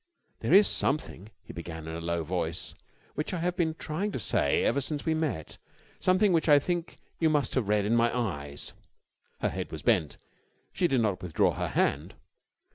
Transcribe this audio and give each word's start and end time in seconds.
"There 0.39 0.51
is 0.51 0.67
something," 0.67 1.29
he 1.43 1.53
began 1.53 1.87
in 1.87 1.93
a 1.95 2.01
low 2.01 2.23
voice, 2.23 2.73
"which 3.13 3.35
I 3.35 3.39
have 3.41 3.55
been 3.55 3.75
trying 3.75 4.11
to 4.13 4.19
say 4.19 4.63
ever 4.63 4.81
since 4.81 5.05
we 5.05 5.13
met, 5.13 5.59
something 5.99 6.33
which 6.33 6.49
I 6.49 6.57
think 6.57 6.97
you 7.19 7.29
must 7.29 7.53
have 7.53 7.69
read 7.69 7.85
in 7.85 7.95
my 7.95 8.09
eyes." 8.17 8.73
Her 9.41 9.49
head 9.49 9.71
was 9.71 9.83
bent. 9.83 10.17
She 10.73 10.87
did 10.87 11.01
not 11.01 11.21
withdraw 11.21 11.51
her 11.53 11.67
hand. 11.67 12.15